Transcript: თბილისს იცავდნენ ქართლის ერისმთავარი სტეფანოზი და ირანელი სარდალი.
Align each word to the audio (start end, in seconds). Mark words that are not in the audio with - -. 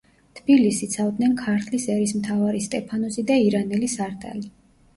თბილისს 0.37 0.85
იცავდნენ 0.87 1.35
ქართლის 1.41 1.85
ერისმთავარი 1.97 2.63
სტეფანოზი 2.69 3.27
და 3.31 3.41
ირანელი 3.47 3.95
სარდალი. 3.97 4.47